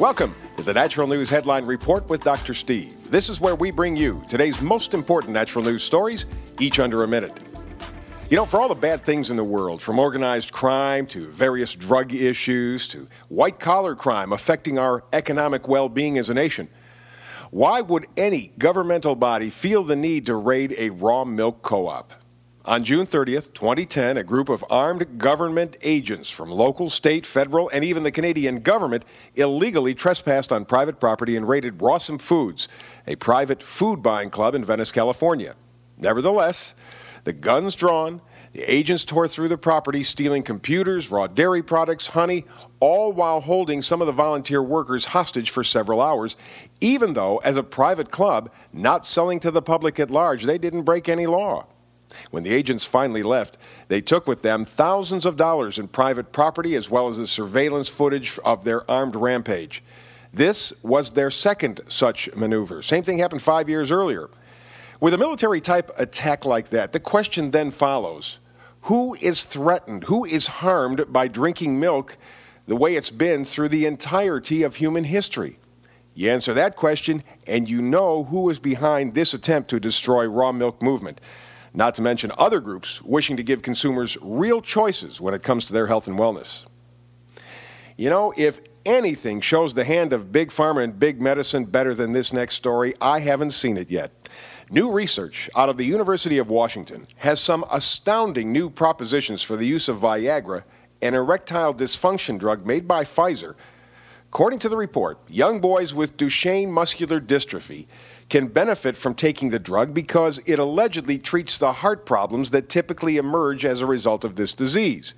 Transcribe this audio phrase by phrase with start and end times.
[0.00, 2.54] Welcome to the Natural News Headline Report with Dr.
[2.54, 3.10] Steve.
[3.10, 6.24] This is where we bring you today's most important natural news stories,
[6.58, 7.38] each under a minute.
[8.30, 11.74] You know, for all the bad things in the world, from organized crime to various
[11.74, 16.66] drug issues to white collar crime affecting our economic well being as a nation,
[17.50, 22.14] why would any governmental body feel the need to raid a raw milk co op?
[22.66, 27.82] On June 30th, 2010, a group of armed government agents from local, state, federal, and
[27.82, 32.68] even the Canadian government illegally trespassed on private property and raided Rawsome Foods,
[33.06, 35.54] a private food buying club in Venice, California.
[35.96, 36.74] Nevertheless,
[37.24, 38.20] the guns drawn,
[38.52, 42.44] the agents tore through the property, stealing computers, raw dairy products, honey,
[42.78, 46.36] all while holding some of the volunteer workers hostage for several hours,
[46.82, 50.82] even though, as a private club, not selling to the public at large, they didn't
[50.82, 51.66] break any law.
[52.30, 56.74] When the agents finally left, they took with them thousands of dollars in private property
[56.74, 59.82] as well as the surveillance footage of their armed rampage.
[60.32, 62.82] This was their second such maneuver.
[62.82, 64.30] Same thing happened five years earlier.
[65.00, 68.38] With a military type attack like that, the question then follows
[68.82, 70.04] who is threatened?
[70.04, 72.16] Who is harmed by drinking milk
[72.66, 75.58] the way it's been through the entirety of human history?
[76.14, 80.52] You answer that question, and you know who is behind this attempt to destroy raw
[80.52, 81.20] milk movement.
[81.72, 85.72] Not to mention other groups wishing to give consumers real choices when it comes to
[85.72, 86.66] their health and wellness.
[87.96, 92.12] You know, if anything shows the hand of big pharma and big medicine better than
[92.12, 94.10] this next story, I haven't seen it yet.
[94.70, 99.66] New research out of the University of Washington has some astounding new propositions for the
[99.66, 100.62] use of Viagra,
[101.02, 103.54] an erectile dysfunction drug made by Pfizer.
[104.32, 107.86] According to the report, young boys with Duchenne muscular dystrophy
[108.28, 113.16] can benefit from taking the drug because it allegedly treats the heart problems that typically
[113.16, 115.16] emerge as a result of this disease.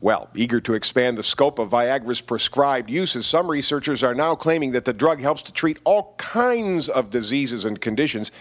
[0.00, 4.70] Well, eager to expand the scope of Viagra's prescribed uses, some researchers are now claiming
[4.70, 8.32] that the drug helps to treat all kinds of diseases and conditions,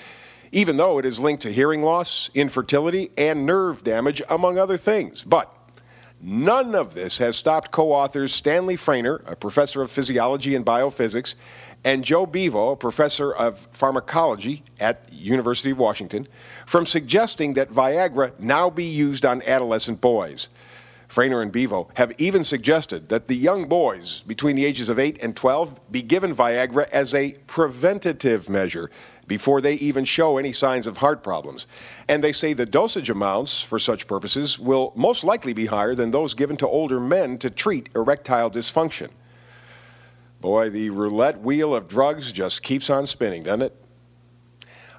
[0.53, 5.25] even though it is linked to hearing loss, infertility, and nerve damage, among other things.
[5.25, 5.53] But
[6.21, 11.35] none of this has stopped co authors Stanley Froehner, a professor of physiology and biophysics,
[11.83, 16.27] and Joe Beavo, a professor of pharmacology at University of Washington,
[16.65, 20.49] from suggesting that Viagra now be used on adolescent boys.
[21.09, 25.17] Froehner and Beavo have even suggested that the young boys between the ages of 8
[25.23, 28.91] and 12 be given Viagra as a preventative measure
[29.29, 31.67] before they even show any signs of heart problems.
[32.09, 36.11] And they say the dosage amounts for such purposes will most likely be higher than
[36.11, 39.09] those given to older men to treat erectile dysfunction.
[40.41, 43.75] Boy, the roulette wheel of drugs just keeps on spinning, doesn't it?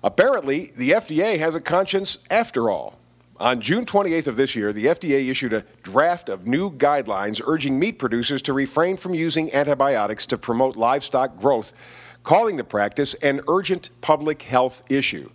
[0.03, 2.99] Apparently, the FDA has a conscience after all.
[3.39, 7.79] On June 28th of this year, the FDA issued a draft of new guidelines urging
[7.79, 11.73] meat producers to refrain from using antibiotics to promote livestock growth,
[12.31, 15.29] calling the practice an urgent public health issue.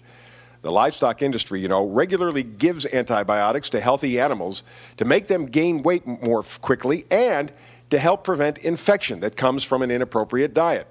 [0.61, 4.63] The livestock industry, you know, regularly gives antibiotics to healthy animals
[4.95, 7.51] to make them gain weight more quickly and
[7.89, 10.87] to help prevent infection that comes from an inappropriate diet.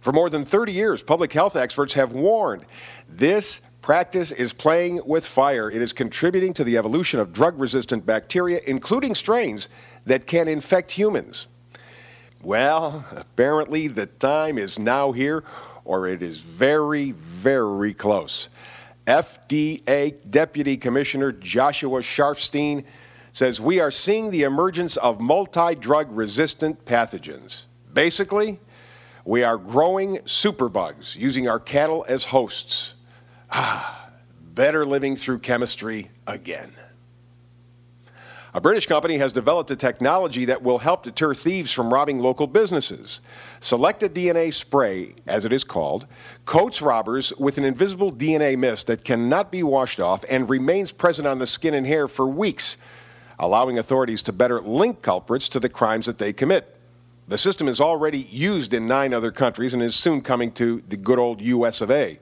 [0.00, 2.64] For more than 30 years, public health experts have warned
[3.08, 5.70] this practice is playing with fire.
[5.70, 9.68] It is contributing to the evolution of drug resistant bacteria, including strains
[10.04, 11.46] that can infect humans.
[12.44, 15.42] Well, apparently the time is now here,
[15.82, 18.50] or it is very, very close.
[19.06, 22.84] FDA Deputy Commissioner Joshua Sharfstein
[23.32, 27.64] says we are seeing the emergence of multi drug resistant pathogens.
[27.94, 28.60] Basically,
[29.24, 32.94] we are growing superbugs using our cattle as hosts.
[33.50, 34.10] Ah,
[34.54, 36.72] better living through chemistry again.
[38.56, 42.46] A British company has developed a technology that will help deter thieves from robbing local
[42.46, 43.20] businesses.
[43.60, 46.06] SelectaDNA spray, as it is called,
[46.46, 51.26] coats robbers with an invisible DNA mist that cannot be washed off and remains present
[51.26, 52.76] on the skin and hair for weeks
[53.38, 56.76] allowing authorities to better link culprits to the crimes that they commit.
[57.26, 60.96] The system is already used in nine other countries and is soon coming to the
[60.96, 62.18] good old US of A.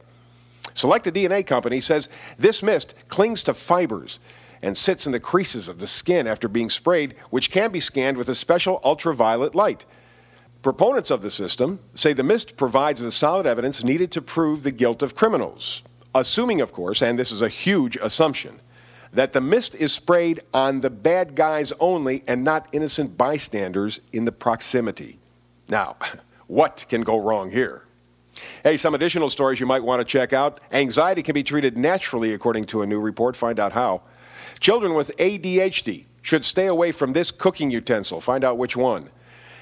[0.74, 2.08] SelectaDNA Company says
[2.38, 4.20] this mist clings to fibers
[4.62, 8.16] and sits in the creases of the skin after being sprayed, which can be scanned
[8.16, 9.84] with a special ultraviolet light.
[10.62, 14.70] Proponents of the system say the mist provides the solid evidence needed to prove the
[14.70, 15.82] guilt of criminals,
[16.14, 18.60] assuming, of course, and this is a huge assumption,
[19.12, 24.24] that the mist is sprayed on the bad guys only and not innocent bystanders in
[24.24, 25.18] the proximity.
[25.68, 25.96] Now,
[26.46, 27.82] what can go wrong here?
[28.62, 30.60] Hey, some additional stories you might want to check out.
[30.70, 33.36] Anxiety can be treated naturally, according to a new report.
[33.36, 34.02] Find out how.
[34.62, 38.20] Children with ADHD should stay away from this cooking utensil.
[38.20, 39.10] Find out which one.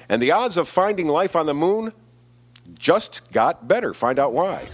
[0.09, 1.91] And the odds of finding life on the moon
[2.77, 3.95] just got better.
[3.95, 4.67] Find out why.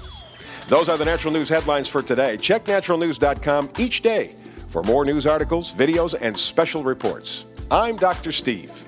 [0.68, 2.36] Those are the Natural News headlines for today.
[2.36, 4.36] Check naturalnews.com each day
[4.68, 7.46] for more news articles, videos, and special reports.
[7.72, 8.34] I'm Dr.
[8.34, 8.87] Steve.